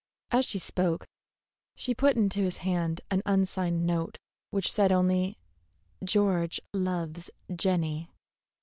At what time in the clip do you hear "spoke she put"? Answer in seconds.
0.57-2.15